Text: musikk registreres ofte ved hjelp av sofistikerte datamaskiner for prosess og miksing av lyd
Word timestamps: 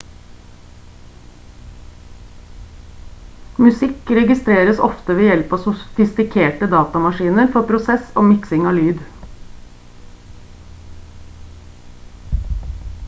musikk 3.65 4.13
registreres 4.19 4.79
ofte 4.87 5.15
ved 5.19 5.29
hjelp 5.31 5.53
av 5.57 5.61
sofistikerte 5.65 6.69
datamaskiner 6.73 7.51
for 7.57 7.67
prosess 7.73 8.07
og 8.23 8.27
miksing 8.29 8.65
av 8.71 8.77
lyd 8.77 9.03